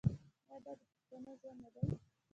[0.49, 1.83] آیا دا د پښتنو ژوند نه دی؟